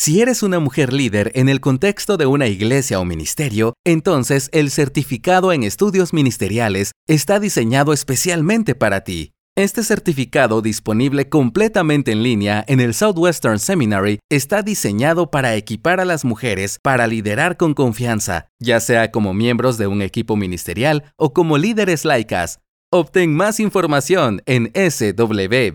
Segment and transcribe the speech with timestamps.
[0.00, 4.70] Si eres una mujer líder en el contexto de una iglesia o ministerio, entonces el
[4.70, 9.32] certificado en estudios ministeriales está diseñado especialmente para ti.
[9.58, 16.06] Este certificado disponible completamente en línea en el Southwestern Seminary está diseñado para equipar a
[16.06, 21.34] las mujeres para liderar con confianza, ya sea como miembros de un equipo ministerial o
[21.34, 22.60] como líderes laicas.
[22.90, 25.74] Obtén más información en swbts.edu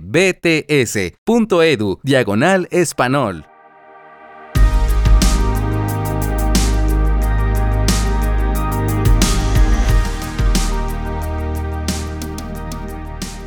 [2.01, 3.45] diagonal español.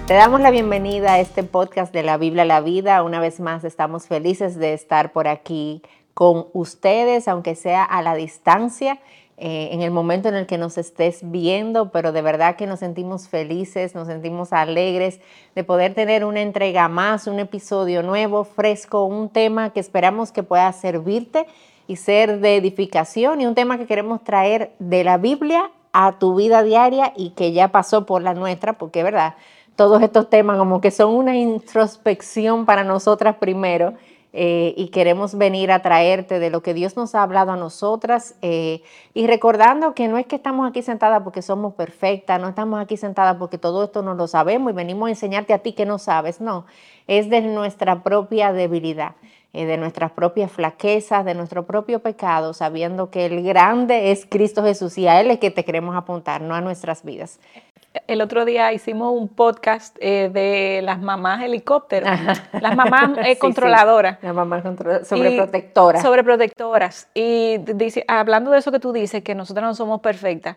[0.08, 3.02] Te damos la bienvenida a este podcast de la Biblia la Vida.
[3.02, 5.82] Una vez más estamos felices de estar por aquí
[6.14, 9.00] con ustedes, aunque sea a la distancia,
[9.36, 12.78] eh, en el momento en el que nos estés viendo, pero de verdad que nos
[12.78, 15.20] sentimos felices, nos sentimos alegres
[15.54, 20.42] de poder tener una entrega más, un episodio nuevo, fresco, un tema que esperamos que
[20.42, 21.46] pueda servirte
[21.86, 26.34] y ser de edificación y un tema que queremos traer de la Biblia a tu
[26.34, 29.34] vida diaria y que ya pasó por la nuestra, porque verdad,
[29.78, 33.94] todos estos temas como que son una introspección para nosotras primero
[34.32, 38.34] eh, y queremos venir a traerte de lo que Dios nos ha hablado a nosotras
[38.42, 38.82] eh,
[39.14, 42.96] y recordando que no es que estamos aquí sentadas porque somos perfectas, no estamos aquí
[42.96, 46.00] sentadas porque todo esto no lo sabemos y venimos a enseñarte a ti que no
[46.00, 46.66] sabes, no,
[47.06, 49.14] es de nuestra propia debilidad.
[49.54, 54.62] Eh, de nuestras propias flaquezas, de nuestro propio pecado, sabiendo que el grande es Cristo
[54.62, 57.40] Jesús y a Él es que te queremos apuntar, no a nuestras vidas
[58.06, 62.10] el otro día hicimos un podcast eh, de las mamás helicópteros,
[62.60, 64.18] las mamás eh, controladoras.
[64.22, 64.62] Las mamás
[65.06, 66.02] sobreprotectoras.
[66.02, 67.08] Sobreprotectoras.
[67.14, 70.56] Y dice, hablando de eso que tú dices, que nosotros no somos perfectas,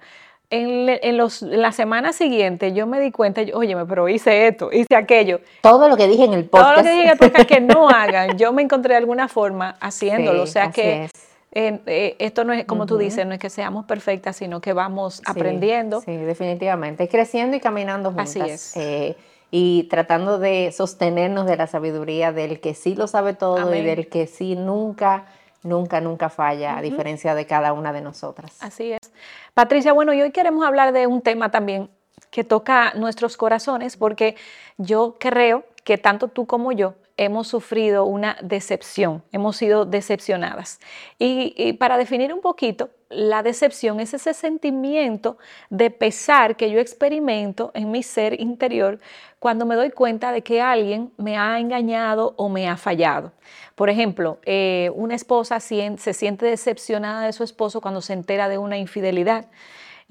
[0.53, 5.39] en, los, la semana siguiente yo me di cuenta, oye, pero hice esto, hice aquello.
[5.61, 6.75] Todo lo que dije en el podcast.
[6.75, 9.29] Todo lo que dije en el podcast que no hagan, yo me encontré de alguna
[9.29, 10.43] forma haciéndolo.
[10.43, 11.09] o sea que
[11.53, 15.21] eh, esto no es, como tú dices, no es que seamos perfectas, sino que vamos
[15.25, 16.01] aprendiendo.
[16.01, 17.07] Sí, definitivamente.
[17.09, 18.29] Creciendo y caminando juntas.
[18.29, 18.77] Así es.
[18.77, 19.17] Eh,
[19.51, 24.07] y tratando de sostenernos de la sabiduría del que sí lo sabe todo y del
[24.07, 25.25] que sí nunca,
[25.63, 28.55] nunca, nunca falla, a diferencia de cada una de nosotras.
[28.61, 29.11] Así es.
[29.53, 31.89] Patricia, bueno, y hoy queremos hablar de un tema también
[32.29, 34.37] que toca nuestros corazones, porque
[34.77, 40.79] yo creo que tanto tú como yo hemos sufrido una decepción, hemos sido decepcionadas.
[41.19, 45.37] Y, para definir un poquito, la decepción es ese sentimiento
[45.69, 48.99] de pesar que yo experimento en mi ser interior
[49.37, 53.33] cuando me doy cuenta de que alguien me ha engañado o me ha fallado.
[53.75, 58.57] Por ejemplo, eh, una esposa se siente decepcionada de su esposo cuando se entera de
[58.57, 59.45] una infidelidad.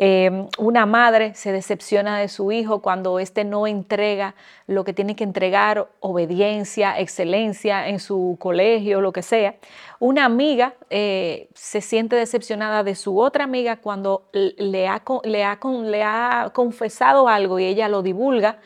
[0.02, 4.34] Em, una madre se decepciona de su hijo cuando éste no entrega
[4.66, 9.56] lo que tiene que entregar, obediencia, excelencia en su colegio, lo que sea.
[9.98, 16.50] Una amiga eh, se siente decepcionada de su otra amiga cuando le ha, le ha,
[16.54, 18.56] confesado algo y ella lo divulga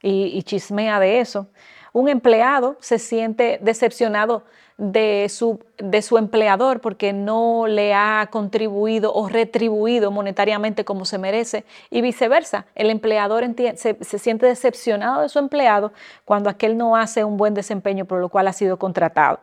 [0.00, 1.48] y chismea de eso.
[1.92, 4.44] Un empleado se siente decepcionado
[4.76, 11.18] de su, de su empleador porque no le ha contribuido o retribuido monetariamente como se
[11.18, 12.66] merece y viceversa.
[12.74, 13.44] El empleador
[13.76, 15.92] se, se siente decepcionado de su empleado
[16.24, 19.40] cuando aquel no hace un buen desempeño por lo cual ha sido contratado.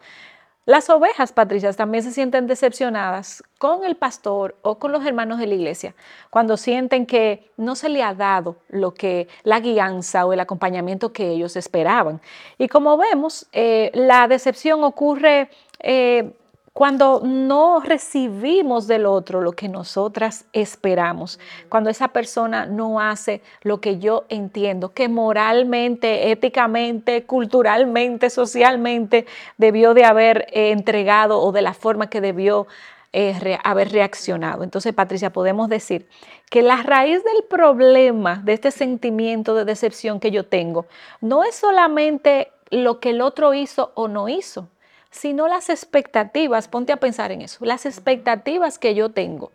[0.65, 5.47] Las ovejas, Patricia, también se sienten decepcionadas con el pastor o con los hermanos de
[5.47, 5.95] la iglesia
[6.29, 11.13] cuando sienten que no se le ha dado lo que la guianza o el acompañamiento
[11.13, 12.21] que ellos esperaban.
[12.59, 15.49] Y como vemos, eh, la decepción ocurre
[15.79, 16.31] eh,
[16.73, 23.81] cuando no recibimos del otro lo que nosotras esperamos, cuando esa persona no hace lo
[23.81, 29.25] que yo entiendo que moralmente, éticamente, culturalmente, socialmente
[29.57, 32.67] debió de haber eh, entregado o de la forma que debió
[33.13, 34.63] eh, haber reaccionado.
[34.63, 36.07] Entonces, Patricia, podemos decir
[36.49, 40.85] que la raíz del problema de este sentimiento de decepción que yo tengo
[41.19, 44.69] no es solamente lo que el otro hizo o no hizo,
[45.11, 49.51] sino las expectativas, ponte a pensar en eso, las expectativas que yo tengo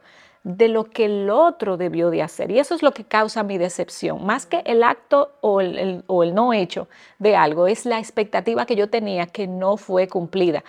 [0.46, 2.52] de lo que el otro debió de hacer.
[2.52, 6.22] Y eso es lo que causa mi decepción, más que el acto o el, o
[6.22, 6.88] el, no hecho
[7.18, 10.62] de algo, es la expectativa que yo tenía que no fue cumplida.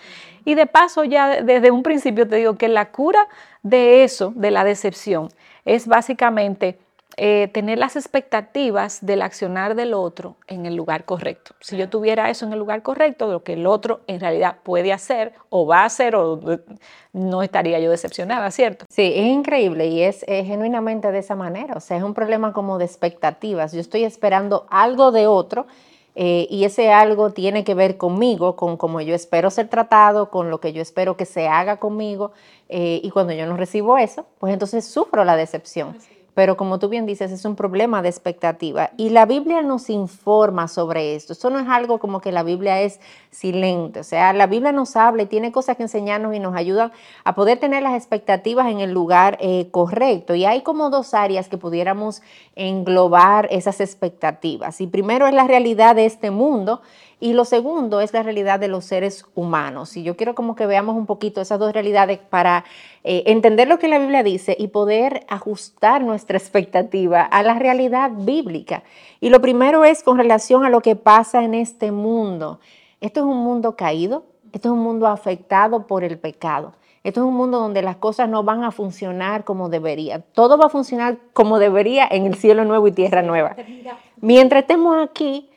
[0.46, 3.28] Y de paso, ya desde un principio te digo que la cura
[3.62, 5.30] de eso, de la decepción,
[5.64, 6.80] es básicamente
[7.20, 11.56] eh, tener las expectativas del accionar del otro en el lugar correcto.
[11.60, 14.94] Si yo tuviera eso en el lugar correcto, lo que el otro en realidad puede
[14.94, 16.40] hacer o va a hacer, o
[17.14, 18.86] no estaría yo decepcionada, ¿cierto?
[18.90, 21.74] Sí, es increíble y es, genuinamente de esa manera.
[21.76, 23.74] O sea, es un problema como de expectativas.
[23.74, 25.66] Yo estoy esperando algo de otro
[26.20, 30.52] eh, y ese algo tiene que ver conmigo, con cómo yo espero ser tratado, con
[30.52, 32.32] lo que yo espero que se haga conmigo,
[32.70, 35.96] eh, y cuando yo no recibo eso, pues entonces sufro la decepción
[36.38, 38.92] pero como tú bien dices, es un problema de expectativa.
[38.96, 41.34] Y la Biblia nos informa sobre esto.
[41.34, 43.00] Esto no es algo como que la Biblia es
[43.32, 44.02] silente.
[44.02, 46.92] O sea, la Biblia nos habla y tiene cosas que enseñarnos y nos ayudan
[47.24, 50.36] a poder tener las expectativas en el lugar eh, correcto.
[50.36, 52.22] Y hay como dos áreas que pudiéramos
[52.56, 54.80] englobar esas expectativas.
[54.80, 56.82] Y primero es la realidad de este mundo
[57.20, 59.98] y lo segundo es la realidad de los seres humanos.
[59.98, 62.64] Y yo quiero como que veamos un poquito esas dos realidades para
[63.04, 68.12] eh, entender lo que la Biblia dice y poder ajustar nuestra expectativa a la realidad
[68.14, 68.84] bíblica.
[69.20, 72.60] Y lo primero es con relación a lo que pasa en este mundo.
[73.02, 76.74] Esto es un mundo caído, esto es un mundo afectado por el pecado.
[77.04, 80.20] Esto es un mundo donde las cosas no van a funcionar como debería.
[80.20, 83.56] Todo va a funcionar como debería en el cielo nuevo y tierra nueva.
[84.20, 85.50] Mientras estemos aquí,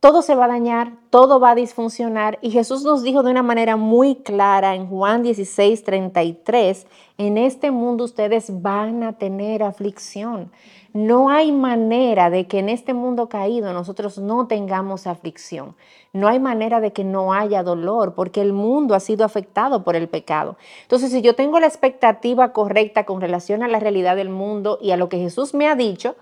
[0.00, 2.38] todo se va a dañar, todo va a disfuncionar.
[2.42, 6.86] Y Jesús nos dijo de una manera muy clara en Juan 16, 33,
[7.18, 10.50] en este mundo ustedes van a tener aflicción.
[10.92, 15.76] No hay manera de que en este mundo caído nosotros no tengamos aflicción.
[16.14, 19.94] No hay manera de que no haya dolor, porque el mundo ha sido afectado por
[19.94, 20.56] el pecado.
[20.82, 24.92] Entonces, si yo tengo la expectativa correcta con relación a la realidad del mundo y
[24.92, 26.16] a lo que Jesús me ha dicho,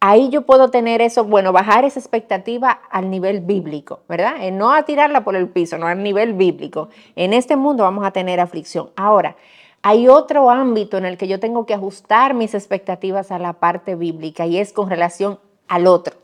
[0.00, 4.36] ahí yo puedo tener eso, bueno, bajar esa expectativa al nivel bíblico, ¿verdad?
[4.52, 6.88] no a tirarla por el piso, no al nivel bíblico.
[7.16, 8.90] En este mundo vamos a tener aflicción.
[8.96, 9.36] Ahora,
[9.82, 13.94] hay otro ámbito en el que yo tengo que ajustar mis expectativas a la parte
[13.94, 15.38] bíblica y es con relación
[15.68, 16.19] al otro.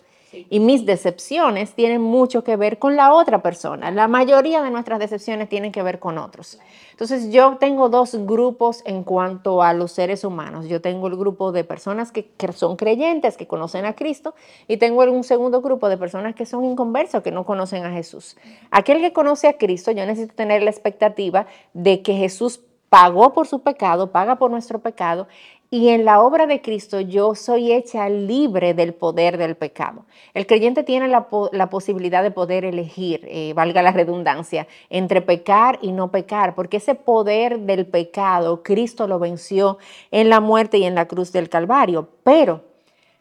[0.51, 3.91] Y mis decepciones tienen mucho que ver con la otra persona.
[3.91, 6.59] La mayoría de nuestras decepciones tienen que ver con otros.
[6.91, 10.67] Entonces yo tengo dos grupos en cuanto a los seres humanos.
[10.67, 14.35] Yo tengo el grupo de personas que, son creyentes, que conocen a Cristo,
[14.67, 18.37] y tengo un segundo grupo de personas que son inconversos, que no conocen a Jesús.
[18.71, 23.47] Aquel que conoce a Cristo, yo necesito tener la expectativa de que Jesús pagó por
[23.47, 25.29] su pecado, paga por nuestro pecado
[25.71, 30.05] y en la obra de Cristo yo soy hecha libre del poder del pecado.
[30.33, 31.29] El creyente tiene la,
[31.69, 36.95] posibilidad de poder elegir, eh, valga la redundancia, entre pecar y no pecar, porque ese
[36.95, 39.79] poder del pecado Cristo lo venció
[40.11, 42.09] en la muerte y en la cruz del Calvario.
[42.23, 42.63] Pero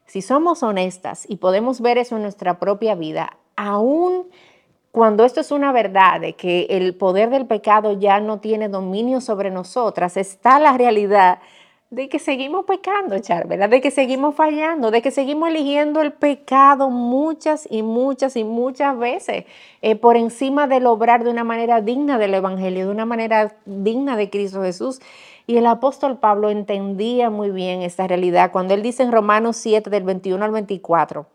[0.05, 4.27] si somos honestas y podemos ver eso en nuestra propia vida, aún
[4.91, 9.19] cuando esto es una verdad de que el poder del pecado ya no tiene dominio
[9.19, 11.39] sobre nosotras, está la realidad
[11.95, 13.69] de que seguimos pecando, Char, ¿verdad?
[13.69, 18.97] De que seguimos fallando, de que seguimos eligiendo el pecado muchas y muchas y muchas
[18.99, 19.45] veces
[19.81, 24.17] eh, por encima del obrar de una manera digna del Evangelio, de una manera digna
[24.17, 24.99] de Cristo Jesús.
[25.47, 29.89] Y el apóstol Pablo entendía muy bien esta realidad cuando él dice en Romanos 7
[29.89, 31.27] del 21 al 24,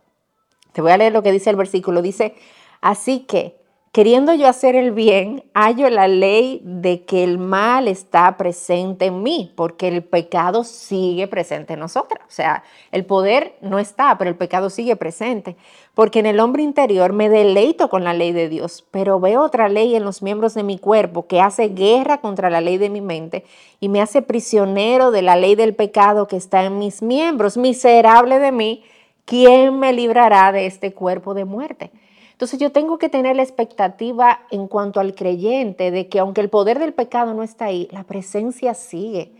[0.72, 2.34] te voy a leer lo que dice el versículo, dice,
[2.82, 3.59] así que
[3.92, 9.24] Queriendo yo hacer el bien, hallo la ley de que el mal está presente en
[9.24, 12.22] mí, porque el pecado sigue presente en nosotras.
[12.24, 15.56] O sea, el poder no está, pero el pecado sigue presente.
[15.92, 19.68] Porque en el hombre interior me deleito con la ley de Dios, pero veo otra
[19.68, 23.00] ley en los miembros de mi cuerpo que hace guerra contra la ley de mi
[23.00, 23.44] mente
[23.80, 27.56] y me hace prisionero de la ley del pecado que está en mis miembros.
[27.56, 28.84] Miserable de mí,
[29.24, 31.90] ¿quién me librará de este cuerpo de muerte?
[32.40, 36.48] Entonces yo tengo que tener la expectativa en cuanto al creyente de que aunque el
[36.48, 39.30] poder del pecado no está ahí, la presencia sigue.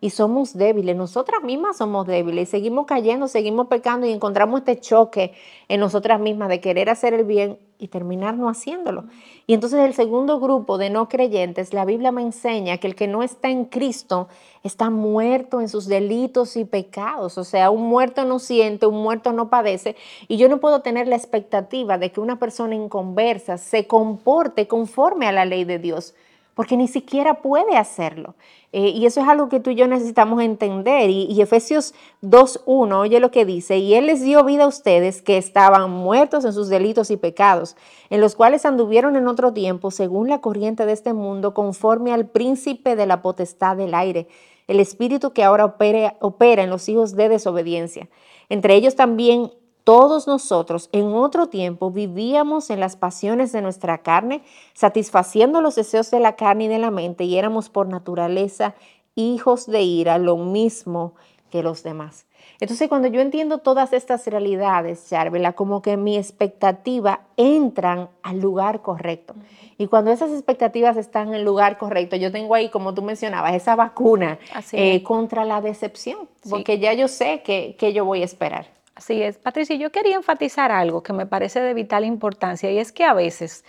[0.00, 4.78] Y somos débiles, nosotras mismas somos débiles, y seguimos cayendo, seguimos pecando y encontramos este
[4.78, 5.32] choque
[5.66, 9.04] en nosotras mismas de querer hacer el bien y terminar no haciéndolo.
[9.46, 13.06] Y entonces el segundo grupo de no creyentes, la Biblia me enseña que el que
[13.06, 14.28] no está en Cristo
[14.62, 17.38] está muerto en sus delitos y pecados.
[17.38, 19.96] O sea, un muerto no siente, un muerto no padece.
[20.26, 25.26] Y yo no puedo tener la expectativa de que una persona inconversa se comporte conforme
[25.26, 26.14] a la ley de Dios
[26.58, 28.34] porque ni siquiera puede hacerlo.
[28.72, 31.08] Eh, y eso es algo que tú y yo necesitamos entender.
[31.08, 35.22] Y, y Efesios 2.1, oye lo que dice, y Él les dio vida a ustedes
[35.22, 37.76] que estaban muertos en sus delitos y pecados,
[38.10, 42.26] en los cuales anduvieron en otro tiempo, según la corriente de este mundo, conforme al
[42.26, 44.26] príncipe de la potestad del aire,
[44.66, 48.08] el espíritu que ahora opera en los hijos de desobediencia.
[48.48, 49.52] Entre ellos también
[49.88, 54.42] todos nosotros en otro tiempo vivíamos en las pasiones de nuestra carne,
[54.74, 58.74] satisfaciendo los deseos de la carne y de la mente, y éramos por naturaleza
[59.14, 61.14] hijos de ira, lo mismo
[61.50, 62.26] que los demás.
[62.60, 68.82] Entonces, cuando yo entiendo todas estas realidades, Charvela, como que mi expectativa entran al lugar
[68.82, 69.36] correcto.
[69.78, 73.54] Y cuando esas expectativas están en el lugar correcto, yo tengo ahí, como tú mencionabas,
[73.54, 74.38] esa vacuna
[74.72, 78.77] eh, contra la decepción, porque ya yo sé que, que yo voy a esperar.
[78.98, 79.38] Así es.
[79.38, 83.14] Patricia, yo quería enfatizar algo que me parece de vital importancia y es que a
[83.14, 83.64] veces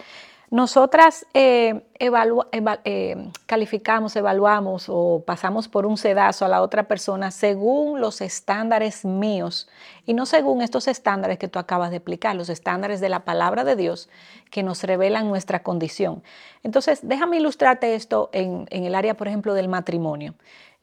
[0.50, 8.02] nosotras eh, eh, calificamos, evaluamos o pasamos por un sedazo a la otra persona según
[8.02, 9.70] los estándares míos
[10.08, 13.64] y no según estos estándares que tú acabas de explicar, los estándares de la palabra
[13.64, 14.10] de Dios
[14.50, 16.24] que nos revelan nuestra condición.
[16.64, 20.34] Entonces, déjame ilustrarte esto en, el área, por ejemplo, del matrimonio.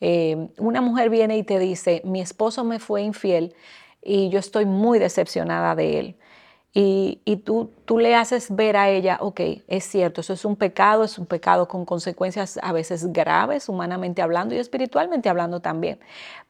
[0.01, 3.57] Eh, una mujer viene y te dice, mi esposo me fue infiel
[4.07, 6.17] y yo estoy muy decepcionada de él
[6.79, 11.05] y, tú, tú, le haces ver a ella, ok, es cierto, eso es un pecado,
[11.05, 15.99] es un pecado con consecuencias a veces graves, humanamente hablando y espiritualmente hablando también.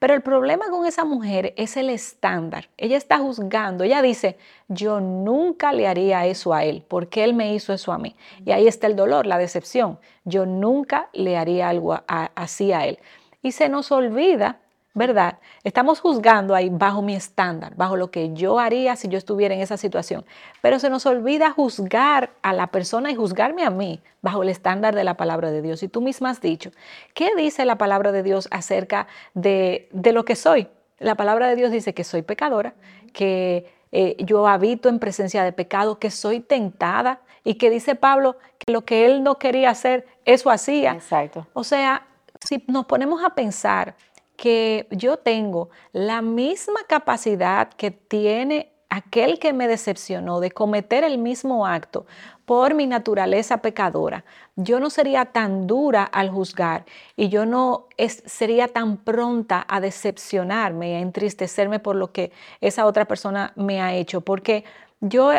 [0.00, 2.70] Pero el problema con esa mujer es el estándar.
[2.76, 4.36] Ella está juzgando, ella dice,
[4.66, 8.16] yo nunca le haría eso a él, porque él me hizo eso a mí.
[8.44, 10.00] Y ahí está el dolor, la decepción.
[10.24, 12.98] Yo nunca le haría algo así a él.
[13.42, 14.58] Y se nos olvida
[14.96, 15.38] ¿verdad?
[15.62, 19.60] Estamos juzgando ahí bajo mi estándar, bajo lo que yo haría si yo estuviera en
[19.60, 20.24] esa situación.
[20.62, 24.94] Pero se nos olvida juzgar a la persona y juzgarme a mí bajo el estándar
[24.94, 25.82] de la palabra de Dios.
[25.82, 26.70] Y tú misma has dicho,
[27.12, 30.66] ¿qué dice la palabra de Dios acerca de, lo que soy?
[30.98, 32.72] La palabra de Dios dice que soy pecadora,
[33.12, 38.36] que eh, yo habito en presencia de pecado, que soy tentada y que dice Pablo
[38.56, 40.92] que lo que él no quería hacer, eso hacía.
[40.92, 41.46] Exacto.
[41.52, 42.06] O sea,
[42.42, 43.94] si nos ponemos a pensar
[44.36, 51.18] que yo tengo la misma capacidad que tiene aquel que me decepcionó de cometer el
[51.18, 52.06] mismo acto
[52.44, 54.24] por mi naturaleza pecadora,
[54.54, 56.84] yo no sería tan dura al juzgar
[57.16, 57.88] y yo no
[58.26, 63.94] sería tan pronta a decepcionarme, a entristecerme por lo que esa otra persona me ha
[63.94, 64.64] hecho, porque
[65.00, 65.32] yo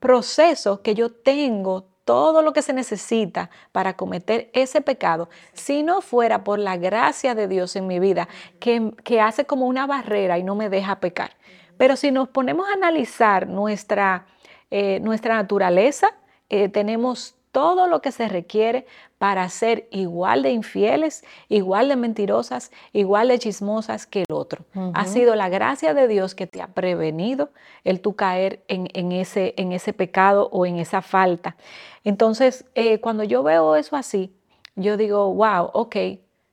[0.00, 6.00] proceso que yo tengo todo lo que se necesita para cometer ese pecado, si no
[6.00, 8.28] fuera por la gracia de Dios en mi vida,
[8.60, 11.32] que, hace como una barrera y no me deja pecar.
[11.76, 14.24] Pero si nos ponemos a analizar nuestra,
[14.70, 16.08] eh, nuestra naturaleza,
[16.48, 18.84] eh, tenemos todo lo que se requiere
[19.16, 24.66] para ser igual de infieles, igual de mentirosas, igual de chismosas que el otro.
[24.92, 27.48] Ha sido la gracia de Dios que te ha prevenido
[27.82, 31.56] el tú caer en, ese, en ese pecado o en esa falta.
[32.04, 34.36] Entonces, eh, cuando yo veo eso así,
[34.74, 35.96] yo digo, wow, ok,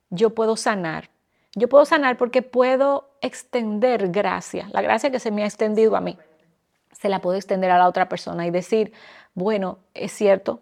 [0.10, 1.10] yo puedo sanar.
[1.54, 6.00] Yo puedo sanar porque puedo extender gracia, la gracia que se me ha extendido a
[6.00, 6.18] mí,
[6.94, 8.94] se la puedo extender a la otra persona y decir,
[9.34, 10.62] bueno, es cierto,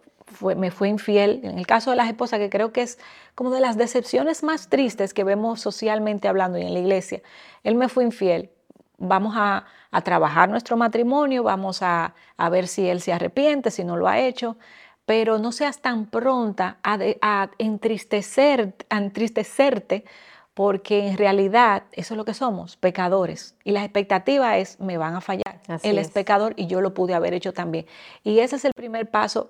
[0.55, 1.41] me fue infiel.
[1.43, 2.99] En el caso de las esposas, que creo que es
[3.35, 7.21] como de las decepciones más tristes que vemos socialmente hablando y en la iglesia.
[7.63, 8.49] Él me fue infiel.
[8.97, 9.65] Vamos a,
[10.03, 12.13] trabajar nuestro matrimonio, vamos a,
[12.49, 14.57] ver si él se arrepiente, si no lo ha hecho,
[15.05, 20.05] pero no seas tan pronta a, a entristecer, a entristecerte
[20.53, 23.55] porque en realidad eso es lo que somos, pecadores.
[23.63, 25.61] Y la expectativa es, me van a fallar.
[25.83, 27.85] él es pecador y yo lo pude haber hecho también.
[28.23, 29.49] Y ese es el primer paso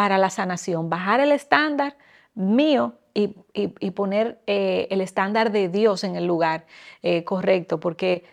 [0.00, 1.94] para la sanación, bajar el estándar
[2.34, 3.28] mío y,
[3.90, 6.64] poner eh, el estándar de Dios en el lugar
[7.02, 8.24] eh, correcto, porque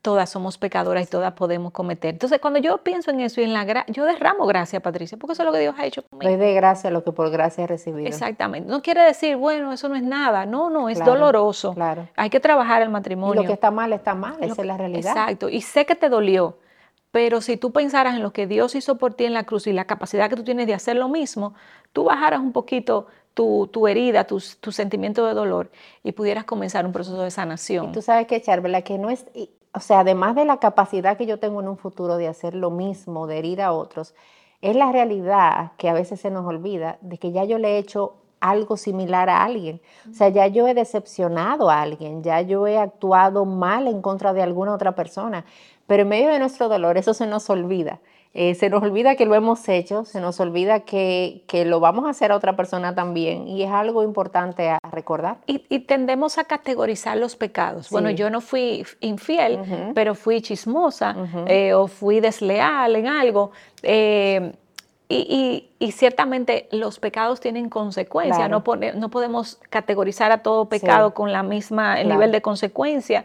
[0.00, 2.14] todas somos pecadoras y todas podemos cometer.
[2.14, 5.34] Entonces, cuando yo pienso en eso y en la gracia, yo derramo gracia, Patricia, porque
[5.34, 6.28] eso es lo que Dios ha hecho conmigo.
[6.28, 8.08] Doy de gracia lo que por gracia he recibido.
[8.08, 8.68] Exactamente.
[8.68, 10.44] No quiere decir, bueno, eso no es nada.
[10.44, 11.72] No, no, es doloroso.
[11.74, 12.08] Claro.
[12.16, 13.42] Hay que trabajar el matrimonio.
[13.42, 14.38] Y lo que está mal, está mal.
[14.40, 15.12] Esa es la realidad.
[15.12, 15.48] Exacto.
[15.48, 16.58] Y sé que te dolió.
[17.12, 19.72] Pero si tú pensaras en lo que Dios hizo por ti en la cruz y
[19.72, 21.54] la capacidad que tú tienes de hacer lo mismo,
[21.92, 25.70] tú bajaras un poquito tu, herida, tu, sentimiento de dolor
[26.02, 27.90] y pudieras comenzar un proceso de sanación.
[27.90, 29.26] Y tú sabes que, Char, que no es,
[29.74, 32.70] o sea, además de la capacidad que yo tengo en un futuro de hacer lo
[32.70, 34.14] mismo, de herir a otros,
[34.60, 37.78] es la realidad que a veces se nos olvida de que ya yo le he
[37.78, 39.80] hecho algo similar a alguien.
[40.10, 44.32] O sea, ya yo he decepcionado a alguien, ya yo he actuado mal en contra
[44.32, 45.44] de alguna otra persona.
[45.86, 48.00] Pero en medio de nuestro dolor eso se nos olvida.
[48.34, 52.10] Eh, se nos olvida que lo hemos hecho, se nos olvida que, lo vamos a
[52.10, 55.38] hacer a otra persona también y es algo importante a recordar.
[55.46, 57.90] Y, tendemos a categorizar los pecados.
[57.90, 61.14] Bueno, yo no fui infiel, pero fui chismosa
[61.46, 63.50] eh, o fui desleal en algo.
[63.82, 64.52] Eh,
[65.12, 68.62] y, ciertamente los pecados tienen consecuencias, no,
[68.94, 73.24] no, podemos categorizar a todo pecado con la misma el nivel de consecuencia.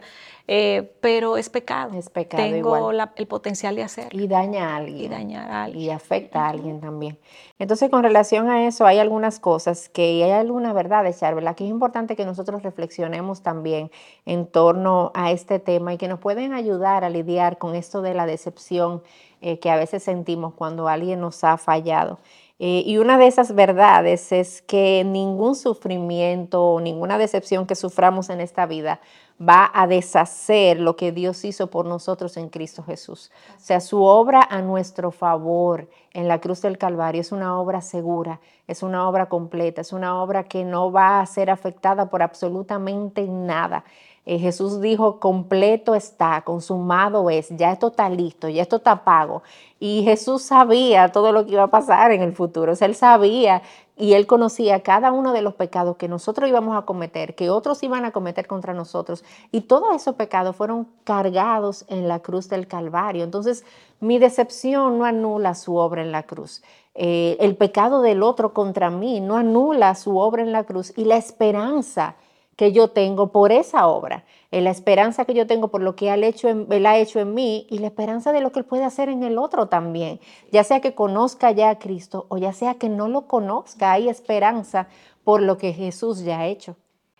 [0.50, 1.92] Eh, pero es pecado.
[1.92, 2.42] Es pecado.
[2.42, 4.18] Tengo el potencial de hacerlo.
[4.18, 4.98] Y daña a alguien.
[4.98, 5.84] Y dañar a alguien.
[5.84, 7.18] Y afecta a alguien también.
[7.58, 11.54] Entonces, con relación a eso, hay algunas cosas que hay alguna verdad de ¿verdad?
[11.54, 13.90] Que es importante que nosotros reflexionemos también
[14.24, 18.14] en torno a este tema y que nos pueden ayudar a lidiar con esto de
[18.14, 19.02] la decepción
[19.40, 22.18] eh, que a veces sentimos cuando alguien nos ha fallado.
[22.60, 28.30] Eh, y una de esas verdades es que ningún sufrimiento o ninguna decepción que suframos
[28.30, 29.00] en esta vida
[29.40, 33.30] va a deshacer lo que Dios hizo por nosotros en Cristo Jesús.
[33.56, 37.80] O sea, su obra a nuestro favor en la cruz del Calvario es una obra
[37.80, 42.22] segura, es una obra completa, es una obra que no va a ser afectada por
[42.22, 43.84] absolutamente nada.
[44.30, 49.42] Eh, Jesús dijo, completo está, consumado es, ya esto está listo, ya esto está pago.
[49.80, 53.62] Y Jesús sabía todo lo que iba a pasar en el futuro, o él sabía
[53.96, 57.82] y él conocía cada uno de los pecados que nosotros íbamos a cometer, que otros
[57.82, 59.24] iban a cometer contra nosotros.
[59.50, 63.24] Y todos esos pecados fueron cargados en la cruz del Calvario.
[63.24, 63.64] Entonces,
[63.98, 66.62] mi decepción no anula su obra en la cruz.
[66.94, 70.92] Eh, el pecado del otro contra mí no anula su obra en la cruz.
[70.98, 72.16] Y la esperanza
[72.58, 76.12] que yo tengo por esa obra, en la esperanza que yo tengo por lo que
[76.12, 79.22] él, ha hecho en mí y la esperanza de lo que él puede hacer en
[79.22, 80.18] el otro también.
[80.50, 84.08] Ya sea que conozca ya a Cristo o ya sea que no lo conozca, hay
[84.08, 84.88] esperanza
[85.22, 86.74] por lo que Jesús ya ha hecho.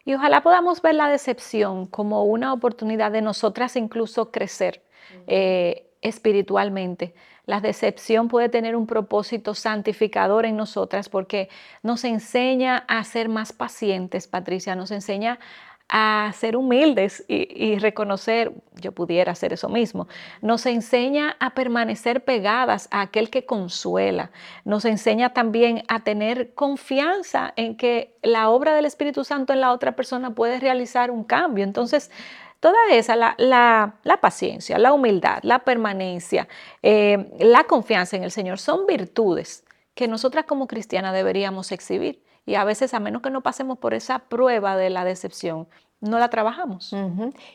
[0.04, 4.82] Y ojalá podamos ver la decepción como una oportunidad de nosotras incluso crecer
[5.28, 7.14] eh, espiritualmente.
[7.46, 11.48] La decepción puede tener un propósito santificador en nosotras porque
[11.82, 15.38] nos enseña a ser más pacientes, Patricia, nos enseña
[15.88, 20.06] a ser humildes y, reconocer, yo pudiera hacer eso mismo.
[20.42, 24.30] Nos enseña a permanecer pegadas a aquel que consuela.
[24.64, 29.72] Nos enseña también a tener confianza en que la obra del Espíritu Santo en la
[29.72, 31.64] otra persona puede realizar un cambio.
[31.64, 32.10] Entonces,
[32.60, 36.48] toda esa, la, paciencia, la humildad, la permanencia,
[36.82, 42.22] eh, la confianza en el Señor, son virtudes que nosotras como cristianas deberíamos exhibir.
[42.46, 45.68] Y a veces, a menos que no pasemos por esa prueba de la decepción,
[46.00, 46.94] no la trabajamos.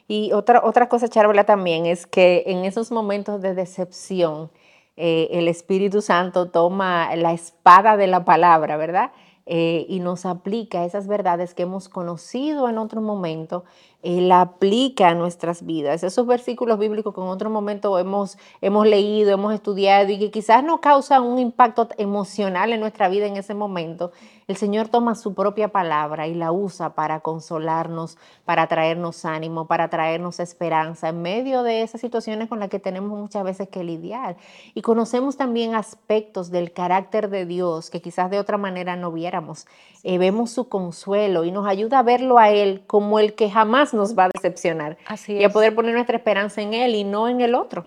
[0.08, 4.52] Y otra, otra cosa, Charvela, también es que en esos momentos de decepción,
[4.96, 9.12] eh, el Espíritu Santo toma la espada de la palabra, ¿verdad?
[9.46, 13.66] Eh, y nos aplica esas verdades que hemos conocido en otro momento
[14.04, 16.04] él aplica a nuestras vidas.
[16.04, 20.64] Esos versículos bíblicos que en otro momento hemos, hemos leído, hemos estudiado y que quizás
[20.64, 24.12] no causan un impacto emocional en nuestra vida en ese momento,
[24.48, 29.90] el Señor toma su propia palabra y la usa para consolarnos, para traernos ánimo, para
[29.90, 34.36] traernos esperanza en medio de esas situaciones con las que tenemos muchas veces que lidiar.
[34.74, 39.66] Y conocemos también aspectos del carácter de Dios que quizás de otra manera no viéramos.
[40.04, 43.93] Eh, vemos su consuelo y nos ayuda a verlo a Él como el que jamás
[43.94, 44.98] nos va a decepcionar.
[45.06, 47.84] Así y a poder poner nuestra esperanza en Él y no en el otro.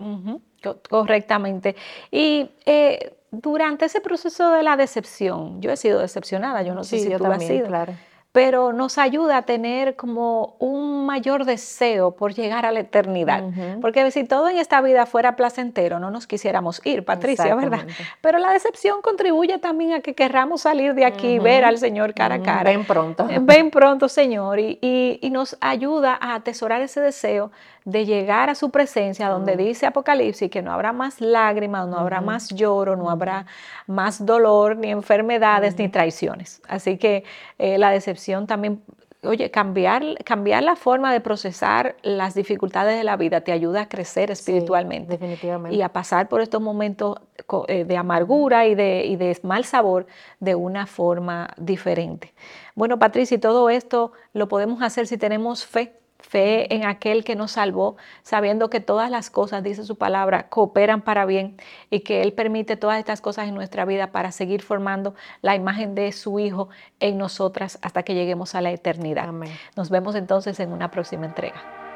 [0.89, 1.75] Correctamente.
[2.11, 6.99] Y eh, durante ese proceso de la decepción, yo he sido decepcionada, yo no sé
[6.99, 7.67] si tú también, has sido.
[7.67, 7.93] Claro
[8.37, 13.43] pero nos ayuda a tener como un mayor deseo por llegar a la eternidad.
[13.81, 17.87] Porque si todo en esta vida fuera placentero, no nos quisiéramos ir, Patricia, ¿verdad?
[18.21, 22.13] Pero la decepción contribuye también a que querramos salir de aquí y ver al Señor
[22.13, 22.69] cara a cara.
[22.69, 23.27] Ven pronto.
[23.27, 27.49] Eh, ven pronto, Señor, y, y, nos ayuda a atesorar ese deseo
[27.87, 32.19] de llegar a su presencia, donde dice Apocalipsis que no habrá más lágrimas, no habrá
[32.19, 33.45] más lloro, no habrá
[33.87, 36.61] más dolor, ni enfermedades, ni traiciones.
[36.67, 37.23] Así que
[37.57, 38.81] eh, la decepción también,
[39.23, 43.87] oye, cambiar, cambiar la forma de procesar las dificultades de la vida te ayuda a
[43.87, 45.13] crecer espiritualmente.
[45.13, 45.77] definitivamente.
[45.77, 47.15] Y a pasar por estos momentos
[47.69, 50.07] eh, de amargura y de, y de mal sabor
[50.41, 52.33] de una forma diferente.
[52.75, 57.35] Bueno, Patricia, y todo esto lo podemos hacer si tenemos fe fe en aquel que
[57.35, 61.57] nos salvó, sabiendo que todas las cosas, dice su palabra, cooperan para bien
[61.89, 65.95] y que Él permite todas estas cosas en nuestra vida para seguir formando la imagen
[65.95, 69.31] de su Hijo en nosotras hasta que lleguemos a la eternidad.
[69.75, 71.86] Nos vemos entonces en una próxima entrega.